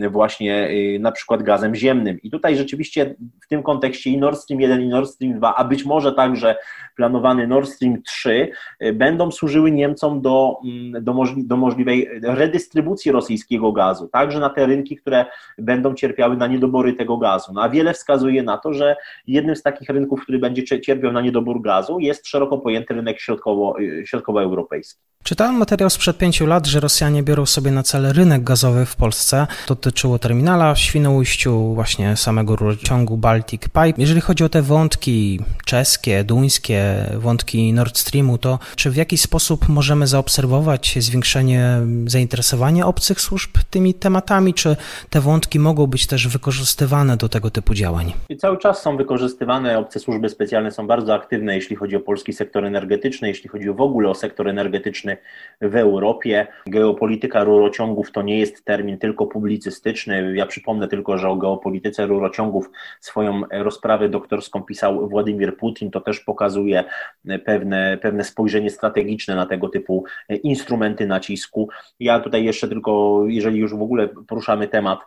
właśnie 0.10 0.70
y, 0.70 1.00
na 1.00 1.12
przykład 1.12 1.44
gazem 1.44 1.76
ziemnym. 1.76 2.22
I 2.22 2.32
tutaj 2.32 2.58
rzeczywiście 2.58 3.16
w 3.44 3.48
tym 3.48 3.64
kontekście 3.64 4.10
i 4.10 4.18
Nord 4.18 4.40
Stream 4.40 4.62
1 4.62 4.82
i 4.82 4.88
Nord 4.88 5.10
Stream 5.10 5.34
2, 5.34 5.56
a 5.56 5.64
być 5.64 5.86
może 5.86 6.14
także 6.14 6.56
planowany 6.96 7.48
Nord 7.48 7.70
Stream 7.70 8.02
3 8.04 8.52
y, 8.84 8.94
będą 8.94 9.32
służyły 9.32 9.72
Niemcom 9.72 10.22
do, 10.22 10.60
mm, 10.66 11.04
do, 11.04 11.14
możli 11.14 11.48
do 11.48 11.58
możliwej 11.58 12.10
redystrybucji 12.24 13.12
rosyjskiego 13.12 13.72
gazu, 13.72 14.08
także 14.08 14.40
na 14.40 14.50
te 14.50 14.66
rynki, 14.66 14.96
które 14.96 15.26
będą 15.58 15.94
cierpiały 15.94 16.38
na 16.38 16.48
niedobory 16.48 16.94
tego 16.94 17.18
gazu. 17.18 17.52
No 17.54 17.62
a 17.62 17.70
wiele 17.70 17.94
wskazuje 17.94 18.44
na 18.44 18.58
to, 18.58 18.74
że 18.74 18.96
jednym 19.28 19.56
z 19.56 19.64
takich 19.64 19.90
rynków, 19.90 20.24
który 20.24 20.40
będzie 20.40 20.64
cierpiał 20.64 20.97
cierpią 20.98 21.12
na 21.12 21.22
niedobór 21.22 21.62
gazu, 21.62 22.00
jest 22.00 22.27
szeroko 22.27 22.58
pojęty 22.58 22.94
rynek 22.94 23.20
środkowo, 23.20 23.75
środkowoeuropejski. 24.06 25.01
Czytałem 25.24 25.56
materiał 25.56 25.89
sprzed 25.89 26.18
pięciu 26.18 26.46
lat, 26.46 26.68
że 26.68 26.80
Rosjanie 26.80 27.24
biorą 27.24 27.46
sobie 27.46 27.72
na 27.72 27.84
cel 27.84 28.13
rynek 28.13 28.44
gazowy 28.44 28.86
w 28.86 28.96
Polsce. 28.96 29.48
Dotyczyło 29.68 30.20
terminala 30.20 30.74
w 30.74 30.80
Świnoujściu, 30.80 31.74
właśnie 31.74 32.16
samego 32.16 32.56
rurociągu 32.56 33.18
Baltic 33.18 33.62
Pipe. 33.62 33.94
Jeżeli 33.98 34.22
chodzi 34.22 34.44
o 34.44 34.50
te 34.50 34.62
wątki 34.62 35.39
czeskie, 35.66 36.24
duńskie, 36.24 37.06
wątki 37.18 37.74
Nord 37.74 37.98
Streamu, 37.98 38.38
to 38.38 38.60
czy 38.75 38.92
w 38.92 38.96
jaki 38.96 39.18
sposób 39.18 39.70
możemy 39.70 40.08
zaobserwować 40.08 40.96
zwiększenie 41.00 41.80
zainteresowania 42.06 42.86
obcych 42.88 43.22
służb 43.22 43.51
tymi 43.70 43.94
tematami, 43.94 44.54
czy 44.54 44.75
te 45.10 45.22
wątki 45.22 45.60
mogą 45.60 45.88
być 45.88 46.08
też 46.08 46.27
wykorzystywane 46.27 47.18
do 47.18 47.30
tego 47.30 47.50
typu 47.50 47.74
działań? 47.74 48.13
I 48.30 48.38
cały 48.38 48.58
czas 48.58 48.82
są 48.82 48.98
wykorzystywane, 48.98 49.80
obce 49.80 50.00
służby 50.00 50.30
specjalne 50.30 50.72
są 50.72 50.87
bardzo 50.88 51.13
aktywne, 51.13 51.56
jeśli 51.56 51.75
chodzi 51.75 51.96
o 51.96 52.00
polski 52.00 52.34
sektor 52.34 52.65
energetyczny, 52.65 53.27
jeśli 53.27 53.50
chodzi 53.50 53.70
w 53.70 53.82
ogóle 53.82 54.10
o 54.10 54.15
sektor 54.15 54.48
energetyczny 54.48 55.17
w 55.62 55.75
Europie. 55.75 56.48
Geopolityka 56.67 57.44
rurociągów 57.44 58.12
to 58.12 58.22
nie 58.22 58.39
jest 58.39 58.65
termin 58.65 58.98
tylko 58.98 59.25
publicystyczny. 59.25 60.36
Ja 60.36 60.46
przypomnę 60.46 60.88
tylko, 60.88 61.17
że 61.17 61.29
o 61.29 61.36
geopolityce 61.36 62.06
rurociągów 62.06 62.70
swoją 63.00 63.41
rozprawę 63.51 64.10
doktorską 64.10 64.62
pisał 64.63 65.10
Władimir 65.10 65.58
Putin. 65.58 65.91
To 65.91 66.01
też 66.01 66.20
pokazuje 66.20 66.84
pewne, 67.46 67.98
pewne 68.01 68.24
spojrzenie 68.24 68.70
strategiczne 68.70 69.36
na 69.36 69.46
tego 69.46 69.70
typu 69.70 70.06
instrumenty 70.44 71.08
nacisku. 71.08 71.70
Ja 72.00 72.20
tutaj 72.20 72.44
jeszcze 72.44 72.67
tylko, 72.67 73.24
jeżeli 73.27 73.60
już 73.60 73.75
w 73.75 73.82
ogóle 73.82 74.08
poruszamy 74.08 74.67
temat 74.67 75.00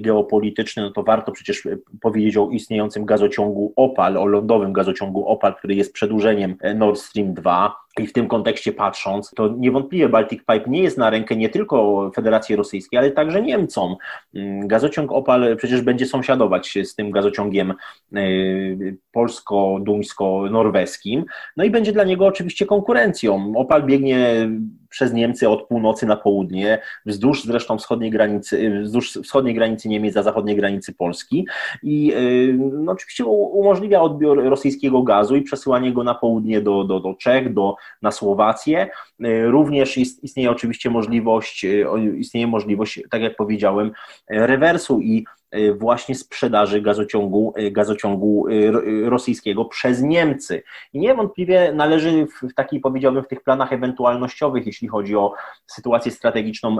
geopolityczny, 0.00 0.82
no 0.82 0.90
to 0.90 1.02
warto 1.02 1.32
przecież 1.32 1.68
powiedzieć 2.00 2.36
o 2.36 2.48
istniejącym 2.50 3.04
gazociągu 3.04 3.72
OPAL, 3.76 4.16
o 4.16 4.26
lądowym 4.26 4.72
gazociągu 4.72 5.28
OPAL, 5.28 5.54
który 5.54 5.74
jest 5.74 5.92
przedłużeniem 5.92 6.56
Nord 6.74 7.00
Stream 7.00 7.34
2. 7.34 7.76
I 7.98 8.06
w 8.06 8.12
tym 8.12 8.28
kontekście 8.28 8.72
patrząc, 8.72 9.30
to 9.36 9.48
niewątpliwie 9.48 10.08
Baltic 10.08 10.38
Pipe 10.38 10.70
nie 10.70 10.82
jest 10.82 10.98
na 10.98 11.10
rękę 11.10 11.36
nie 11.36 11.48
tylko 11.48 12.10
Federacji 12.14 12.56
Rosyjskiej, 12.56 12.98
ale 12.98 13.10
także 13.10 13.42
Niemcom. 13.42 13.96
Mm, 14.34 14.68
gazociąg 14.68 15.12
Opal 15.12 15.56
przecież 15.56 15.82
będzie 15.82 16.06
sąsiadować 16.06 16.78
z 16.84 16.94
tym 16.94 17.10
gazociągiem 17.10 17.74
y, 18.16 18.96
polsko-duńsko-norweskim, 19.12 21.24
no 21.56 21.64
i 21.64 21.70
będzie 21.70 21.92
dla 21.92 22.04
niego 22.04 22.26
oczywiście 22.26 22.66
konkurencją. 22.66 23.52
Opal 23.56 23.86
biegnie 23.86 24.48
przez 24.88 25.12
Niemcy 25.12 25.48
od 25.48 25.66
północy 25.66 26.06
na 26.06 26.16
południe, 26.16 26.78
wzdłuż 27.06 27.44
zresztą 27.44 27.78
wschodniej 27.78 28.10
granicy, 28.10 28.80
wzdłuż 28.82 29.12
wschodniej 29.12 29.54
granicy 29.54 29.88
Niemiec, 29.88 30.16
a 30.16 30.22
zachodniej 30.22 30.56
granicy 30.56 30.94
Polski 30.94 31.46
i 31.82 32.12
y, 32.16 32.56
no, 32.58 32.92
oczywiście 32.92 33.24
umożliwia 33.24 34.00
odbiór 34.00 34.44
rosyjskiego 34.44 35.02
gazu 35.02 35.36
i 35.36 35.42
przesyłanie 35.42 35.92
go 35.92 36.04
na 36.04 36.14
południe 36.14 36.60
do, 36.60 36.84
do, 36.84 37.00
do 37.00 37.14
Czech, 37.14 37.54
do, 37.54 37.76
na 38.02 38.10
Słowację. 38.10 38.88
Y, 39.26 39.50
również 39.50 39.96
istnieje 39.96 40.50
oczywiście 40.50 40.90
możliwość, 40.90 41.64
y, 41.64 41.86
istnieje 42.16 42.46
możliwość, 42.46 43.00
tak 43.10 43.22
jak 43.22 43.36
powiedziałem, 43.36 43.92
rewersu 44.28 45.00
i 45.00 45.24
Y, 45.56 45.74
właśnie 45.74 46.14
sprzedaży 46.14 46.80
gazociągu, 46.80 47.54
y, 47.58 47.70
gazociągu 47.70 48.48
y, 48.48 49.10
rosyjskiego 49.10 49.64
przez 49.64 50.02
Niemcy. 50.02 50.62
I 50.92 50.98
niewątpliwie 50.98 51.72
należy 51.72 52.26
w 52.26 52.54
takiej, 52.54 52.80
powiedziałbym, 52.80 53.24
w 53.24 53.28
tych 53.28 53.42
planach 53.42 53.72
ewentualnościowych, 53.72 54.66
jeśli 54.66 54.88
chodzi 54.88 55.16
o 55.16 55.34
sytuację 55.66 56.12
strategiczną 56.12 56.76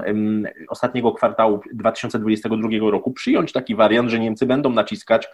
ostatniego 0.69 1.13
kwartału 1.13 1.61
2022 1.75 2.91
roku, 2.91 3.13
przyjąć 3.13 3.53
taki 3.53 3.75
wariant, 3.75 4.11
że 4.11 4.19
Niemcy 4.19 4.47
będą 4.47 4.71
naciskać 4.71 5.29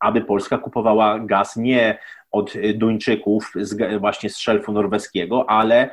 aby 0.00 0.20
Polska 0.20 0.58
kupowała 0.58 1.18
gaz 1.18 1.56
nie 1.56 1.98
od 2.32 2.52
Duńczyków 2.74 3.52
z, 3.56 4.00
właśnie 4.00 4.30
z 4.30 4.38
szelfu 4.38 4.72
norweskiego, 4.72 5.50
ale 5.50 5.90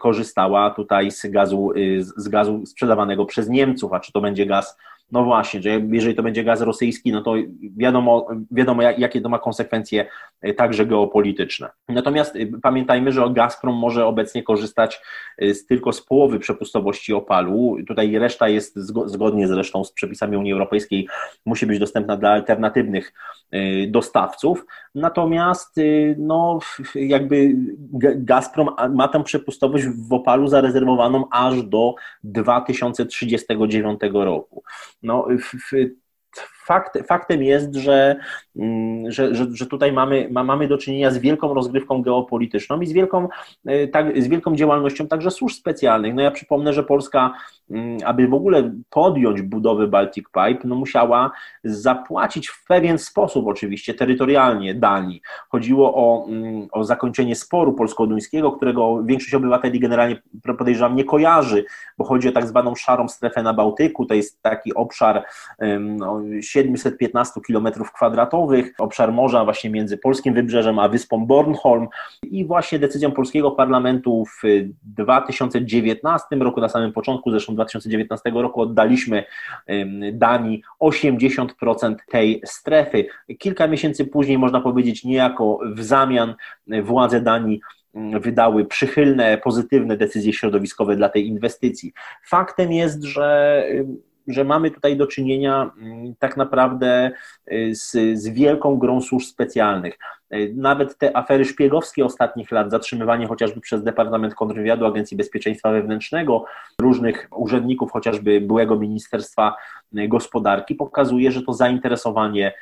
korzystała 0.00 0.70
tutaj 0.70 1.10
z 1.10 1.26
gazu, 1.26 1.72
z 2.16 2.28
gazu 2.28 2.66
sprzedawanego 2.66 3.26
przez 3.26 3.48
Niemców, 3.48 3.92
a 3.92 4.00
czy 4.00 4.12
to 4.12 4.20
będzie 4.20 4.46
gaz 4.46 4.76
no 5.12 5.24
właśnie, 5.24 5.62
że 5.62 5.70
jeżeli 5.90 6.14
to 6.14 6.22
będzie 6.22 6.44
gaz 6.44 6.60
rosyjski, 6.60 7.12
no 7.12 7.22
to 7.22 7.34
wiadomo, 7.76 8.26
wiadomo 8.50 8.82
jakie 8.82 9.20
to 9.20 9.28
ma 9.28 9.38
konsekwencje 9.38 10.06
e, 10.40 10.54
także 10.54 10.86
geopolityczne. 10.86 11.68
Natomiast 11.88 12.36
e, 12.36 12.38
pamiętajmy, 12.62 13.12
że 13.12 13.30
Gazprom 13.30 13.74
może 13.74 14.06
obecnie 14.06 14.42
korzystać 14.42 15.00
e, 15.38 15.54
z, 15.54 15.66
tylko 15.66 15.92
z 15.92 16.02
połowy 16.02 16.38
przepustowości 16.38 17.14
opalu. 17.14 17.76
Tutaj 17.86 18.18
reszta 18.18 18.48
jest 18.48 18.76
zgodnie 19.06 19.48
zresztą 19.48 19.84
z 19.84 19.92
przepisami 19.92 20.36
Unii 20.36 20.52
Europejskiej, 20.52 21.08
musi 21.46 21.66
być 21.66 21.78
dostępna 21.78 22.16
dla 22.16 22.30
alternatywnych 22.30 23.12
dostawców. 23.88 24.66
Natomiast 24.94 25.76
no, 26.18 26.58
jakby 26.94 27.54
Gazprom 28.16 28.68
ma 28.90 29.08
tę 29.08 29.24
przepustowość 29.24 29.84
w 30.08 30.12
opalu 30.12 30.48
zarezerwowaną 30.48 31.24
aż 31.30 31.62
do 31.62 31.94
2039 32.24 34.00
roku. 34.12 34.62
No, 35.02 35.26
w, 35.30 35.96
fakt, 36.68 36.98
faktem 37.06 37.42
jest, 37.42 37.74
że, 37.74 38.16
mm, 38.56 39.12
że, 39.12 39.34
że, 39.34 39.46
że 39.52 39.66
tutaj 39.66 39.92
mamy, 39.92 40.28
mamy 40.30 40.68
do 40.68 40.78
czynienia 40.78 41.10
z 41.10 41.18
wielką 41.18 41.54
rozgrywką 41.54 42.02
geopolityczną 42.02 42.80
i 42.80 42.86
z 42.86 42.92
wielką, 42.92 43.28
e, 43.66 43.88
tak, 43.88 44.22
z 44.22 44.28
wielką 44.28 44.56
działalnością 44.56 45.08
także 45.08 45.30
służb 45.30 45.56
specjalnych. 45.56 46.14
No 46.14 46.22
ja 46.22 46.30
przypomnę, 46.30 46.72
że 46.72 46.82
Polska, 46.84 47.32
mm, 47.70 47.98
aby 48.04 48.28
w 48.28 48.34
ogóle 48.34 48.72
podjąć 48.90 49.42
budowę 49.42 49.86
Baltic 49.86 50.24
Pipe, 50.26 50.68
no 50.68 50.74
musiała 50.74 51.30
zapłacić 51.64 52.48
w 52.48 52.64
pewien 52.64 52.98
sposób 52.98 53.46
oczywiście, 53.46 53.94
terytorialnie 53.94 54.74
Danii. 54.74 55.20
Chodziło 55.48 55.94
o, 55.94 56.28
mm, 56.28 56.68
o 56.72 56.84
zakończenie 56.84 57.36
sporu 57.36 57.72
polsko-duńskiego, 57.72 58.52
którego 58.52 59.04
większość 59.04 59.34
obywateli 59.34 59.80
generalnie 59.80 60.22
podejrzewam 60.58 60.96
nie 60.96 61.04
kojarzy, 61.04 61.64
bo 61.98 62.04
chodzi 62.04 62.28
o 62.28 62.32
tak 62.32 62.46
zwaną 62.46 62.74
szarą 62.74 63.08
strefę 63.08 63.42
na 63.42 63.54
Bałtyku, 63.54 64.06
to 64.06 64.14
jest 64.14 64.42
taki 64.42 64.74
obszar 64.74 65.24
no, 65.80 66.20
715 66.62 67.40
km 67.46 67.68
kwadratowych, 67.94 68.74
obszar 68.78 69.12
morza 69.12 69.44
właśnie 69.44 69.70
między 69.70 69.98
polskim 69.98 70.34
wybrzeżem 70.34 70.78
a 70.78 70.88
wyspą 70.88 71.26
Bornholm 71.26 71.88
i 72.22 72.44
właśnie 72.44 72.78
decyzją 72.78 73.10
polskiego 73.10 73.50
parlamentu 73.50 74.24
w 74.24 74.42
2019 74.82 76.36
roku, 76.36 76.60
na 76.60 76.68
samym 76.68 76.92
początku 76.92 77.30
zresztą 77.30 77.54
2019 77.54 78.30
roku 78.30 78.60
oddaliśmy 78.60 79.24
Danii 80.12 80.62
80% 80.80 81.94
tej 82.08 82.42
strefy. 82.44 83.06
Kilka 83.38 83.66
miesięcy 83.66 84.04
później 84.04 84.38
można 84.38 84.60
powiedzieć 84.60 85.04
niejako 85.04 85.58
w 85.74 85.82
zamian 85.82 86.34
władze 86.82 87.20
Danii 87.20 87.60
wydały 88.20 88.64
przychylne, 88.64 89.38
pozytywne 89.38 89.96
decyzje 89.96 90.32
środowiskowe 90.32 90.96
dla 90.96 91.08
tej 91.08 91.26
inwestycji. 91.26 91.92
Faktem 92.24 92.72
jest, 92.72 93.04
że 93.04 93.64
że 94.28 94.44
mamy 94.44 94.70
tutaj 94.70 94.96
do 94.96 95.06
czynienia 95.06 95.70
mm, 95.78 96.14
tak 96.18 96.36
naprawdę 96.36 97.10
y, 97.52 97.74
z, 97.74 97.90
z 98.18 98.28
wielką 98.28 98.76
grą 98.76 99.00
służb 99.00 99.26
specjalnych. 99.26 99.98
Y, 100.34 100.52
nawet 100.56 100.98
te 100.98 101.16
afery 101.16 101.44
szpiegowskie 101.44 102.04
ostatnich 102.04 102.50
lat, 102.50 102.70
zatrzymywanie 102.70 103.26
chociażby 103.26 103.60
przez 103.60 103.84
Departament 103.84 104.34
Kontrwywiadu 104.34 104.86
Agencji 104.86 105.16
Bezpieczeństwa 105.16 105.72
Wewnętrznego 105.72 106.44
różnych 106.80 107.28
urzędników, 107.36 107.92
chociażby 107.92 108.40
byłego 108.40 108.76
Ministerstwa 108.76 109.56
y, 109.98 110.08
Gospodarki, 110.08 110.74
pokazuje, 110.74 111.32
że 111.32 111.42
to 111.42 111.52
zainteresowanie 111.52 112.52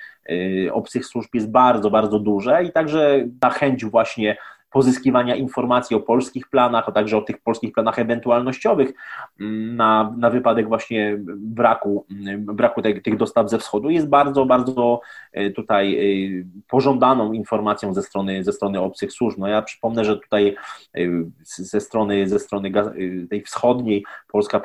obcych 0.73 1.07
służb 1.07 1.31
jest 1.35 1.51
bardzo, 1.51 1.91
bardzo 1.91 2.19
duże 2.19 2.65
i 2.65 2.73
także 2.73 3.25
ta 3.41 3.51
chęć 3.51 3.85
właśnie 3.85 4.37
pozyskiwania 4.77 5.37
informacji 5.37 5.97
o 5.97 6.01
polskich 6.01 6.49
planach, 6.49 6.89
a 6.89 6.93
także 6.93 7.17
o 7.17 7.23
tych 7.23 7.39
polskich 7.39 7.73
planach 7.73 7.99
ewentualnościowych 7.99 8.93
mm, 9.41 9.77
na, 9.77 10.15
na 10.19 10.31
wypadek 10.31 10.69
właśnie 10.69 11.19
braku, 11.37 12.07
mm, 12.11 12.45
braku 12.45 12.83
tych, 12.83 13.03
tych 13.03 13.17
dostaw 13.17 13.51
ze 13.51 13.59
wschodu. 13.59 13.91
Jest 13.91 14.09
bardzo, 14.09 14.47
bardzo 14.47 15.01
e, 15.33 15.51
tutaj 15.51 15.95
e, 15.95 16.45
pożądaną 16.69 17.33
informacją 17.33 17.95
ze 17.95 18.03
strony, 18.03 18.45
ze 18.45 18.53
strony 18.53 18.81
obcych 18.81 19.13
służb. 19.13 19.39
No 19.39 19.49
ja 19.49 19.63
przypomnę, 19.63 20.05
że 20.05 20.17
tutaj 20.17 20.57
e, 20.95 21.01
ze 21.45 21.81
strony, 21.81 22.29
ze 22.29 22.39
strony 22.39 22.73
tej 23.31 23.43
wschodniej 23.43 24.05
Polska 24.29 24.63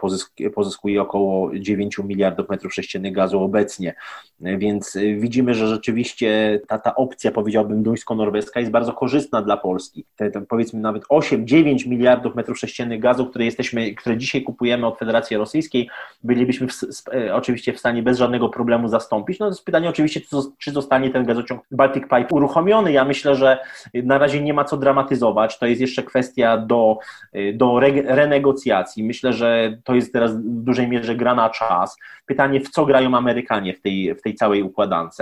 pozyskuje 0.56 1.01
około 1.01 1.51
9 1.55 1.98
miliardów 1.98 2.50
metrów 2.50 2.74
sześciennych 2.74 3.14
gazu 3.14 3.44
obecnie, 3.44 3.96
więc 4.40 4.98
widzimy, 5.18 5.53
że 5.53 5.68
rzeczywiście 5.68 6.59
ta, 6.68 6.79
ta 6.79 6.96
opcja, 6.96 7.31
powiedziałbym, 7.31 7.83
duńsko-norweska 7.83 8.59
jest 8.59 8.72
bardzo 8.72 8.94
korzystna 8.94 9.42
dla 9.42 9.57
Polski 9.57 10.00
te, 10.16 10.31
te 10.31 10.42
powiedzmy 10.42 10.79
nawet 10.79 11.03
8-9 11.03 11.87
miliardów 11.87 12.35
metrów 12.35 12.59
sześciennych 12.59 13.00
gazu, 13.00 13.25
które 13.25 13.46
jesteśmy, 13.46 13.96
które 13.96 14.18
dzisiaj 14.18 14.44
kupujemy 14.44 14.87
od 14.87 15.00
Federacji 15.00 15.37
Rosyjskiej, 15.37 15.90
bylibyśmy 16.24 16.68
w, 16.68 16.74
e, 17.14 17.35
oczywiście 17.35 17.74
w 17.74 17.79
stanie 17.79 18.03
bez 18.03 18.18
żadnego 18.18 18.50
problemu 18.50 18.87
zastąpić. 18.87 19.40
No 19.40 19.46
to 19.46 19.50
jest 19.50 19.66
pytanie 19.66 19.90
oczywiście, 19.90 20.22
czy 20.57 20.72
zostanie 20.72 21.09
ten 21.09 21.25
gazociąg 21.25 21.61
Baltic 21.72 22.03
Pipe 22.03 22.27
uruchomiony. 22.31 22.92
Ja 22.92 23.05
myślę, 23.05 23.35
że 23.35 23.59
na 23.94 24.18
razie 24.18 24.42
nie 24.42 24.53
ma 24.53 24.64
co 24.64 24.77
dramatyzować. 24.77 25.59
To 25.59 25.66
jest 25.66 25.81
jeszcze 25.81 26.03
kwestia 26.03 26.57
do, 26.57 26.98
e, 27.33 27.53
do 27.53 27.77
re, 27.77 28.01
renegocjacji. 28.16 29.03
Myślę, 29.03 29.33
że 29.33 29.77
to 29.83 29.96
jest 29.96 30.14
teraz 30.14 30.37
w 30.37 30.64
dużej 30.64 30.87
mierze 30.87 31.16
gra 31.16 31.35
na 31.35 31.50
czas. 31.50 31.98
Pytanie, 32.25 32.61
w 32.61 32.70
co 32.70 32.85
grają 32.85 33.18
Amerykanie 33.18 33.74
w 33.74 33.81
tej, 33.81 34.16
w 34.16 34.22
tej 34.22 34.35
całej 34.35 34.64
układance. 34.64 35.18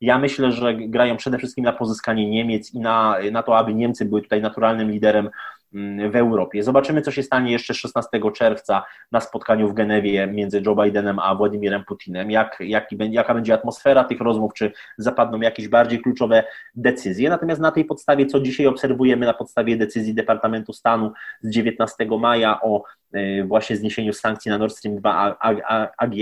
Ja 0.00 0.18
myślę, 0.18 0.52
że 0.52 0.74
grają 0.74 1.16
przede 1.16 1.38
wszystkim 1.38 1.64
na 1.64 1.72
pozyskanie 1.72 2.30
Niemiec 2.30 2.74
i 2.74 2.80
na, 2.80 3.16
na 3.32 3.42
to, 3.42 3.58
aby 3.58 3.74
Niemcy 3.74 4.04
były 4.04 4.22
tutaj 4.24 4.40
naturalnym 4.42 4.90
liderem 4.90 5.30
w 6.10 6.16
Europie. 6.16 6.62
Zobaczymy, 6.62 7.02
co 7.02 7.10
się 7.10 7.22
stanie 7.22 7.52
jeszcze 7.52 7.74
16 7.74 8.20
czerwca 8.34 8.84
na 9.12 9.20
spotkaniu 9.20 9.68
w 9.68 9.74
Genewie 9.74 10.26
między 10.26 10.62
Joe 10.66 10.76
Bidenem 10.76 11.18
a 11.18 11.34
Władimirem 11.34 11.84
Putinem. 11.84 12.30
Jak, 12.30 12.56
jaki, 12.60 12.98
jaka 13.10 13.34
będzie 13.34 13.54
atmosfera 13.54 14.04
tych 14.04 14.20
rozmów, 14.20 14.54
czy 14.54 14.72
zapadną 14.98 15.40
jakieś 15.40 15.68
bardziej 15.68 16.00
kluczowe 16.00 16.44
decyzje. 16.74 17.28
Natomiast 17.28 17.60
na 17.60 17.72
tej 17.72 17.84
podstawie, 17.84 18.26
co 18.26 18.40
dzisiaj 18.40 18.66
obserwujemy, 18.66 19.26
na 19.26 19.34
podstawie 19.34 19.76
decyzji 19.76 20.14
Departamentu 20.14 20.72
Stanu 20.72 21.12
z 21.42 21.50
19 21.50 22.06
maja 22.18 22.60
o 22.60 22.82
Y, 23.16 23.44
właśnie 23.44 23.76
zniesieniu 23.76 24.12
sankcji 24.12 24.50
na 24.50 24.58
Nord 24.58 24.76
Stream 24.76 24.96
2 24.96 25.36
AG. 25.98 26.14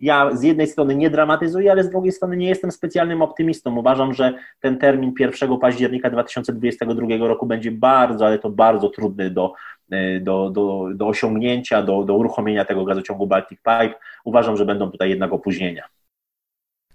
Ja 0.00 0.30
z 0.36 0.42
jednej 0.42 0.66
strony 0.66 0.96
nie 0.96 1.10
dramatyzuję, 1.10 1.72
ale 1.72 1.84
z 1.84 1.90
drugiej 1.90 2.12
strony 2.12 2.36
nie 2.36 2.48
jestem 2.48 2.70
specjalnym 2.70 3.22
optymistą. 3.22 3.76
Uważam, 3.76 4.14
że 4.14 4.34
ten 4.60 4.78
termin 4.78 5.12
1 5.18 5.58
października 5.58 6.10
2022 6.10 7.26
roku 7.28 7.46
będzie 7.46 7.70
bardzo, 7.70 8.26
ale 8.26 8.38
to 8.38 8.50
bardzo 8.50 8.88
trudny 8.96 9.30
do, 9.30 9.52
y, 9.92 10.20
do, 10.22 10.50
do, 10.50 10.88
do 10.94 11.08
osiągnięcia, 11.08 11.82
do, 11.82 12.04
do 12.04 12.14
uruchomienia 12.14 12.64
tego 12.64 12.84
gazociągu 12.84 13.26
Baltic 13.26 13.58
Pipe. 13.58 13.94
Uważam, 14.24 14.56
że 14.56 14.64
będą 14.64 14.90
tutaj 14.90 15.10
jednak 15.10 15.32
opóźnienia. 15.32 15.84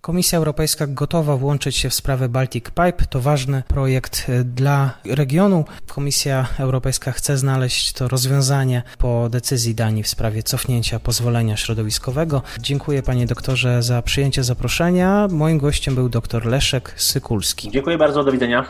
Komisja 0.02 0.38
Europejska 0.38 0.88
gotowa 0.88 1.38
włączyć 1.38 1.78
się 1.78 1.90
w 1.90 1.94
sprawę 1.94 2.30
Baltic 2.30 2.66
Pipe. 2.66 3.06
To 3.10 3.20
ważny 3.20 3.64
projekt 3.68 4.26
e, 4.30 4.44
dla 4.44 4.98
regionu. 5.06 5.66
Komisja 5.88 6.46
Europejska 6.60 7.12
chce 7.12 7.38
znaleźć 7.38 7.94
to 7.94 8.08
rozwiązanie 8.08 8.84
po 8.98 9.30
decyzji 9.30 9.76
Danii 9.76 10.04
w 10.04 10.08
sprawie 10.08 10.44
cofnięcia 10.44 11.00
pozwolenia 11.00 11.58
środowiskowego. 11.58 12.42
Dziękuję 12.60 13.04
panie 13.04 13.26
doktorze 13.26 13.84
za 13.84 14.02
przyjęcie 14.02 14.44
zaproszenia. 14.44 15.28
Moim 15.32 15.58
gościem 15.58 15.96
był 15.96 16.10
dr 16.10 16.46
Leszek 16.46 16.94
Sykulski. 16.98 17.72
Dziękuję 17.72 17.98
bardzo, 17.98 18.24
do 18.24 18.32
widzenia. 18.32 18.66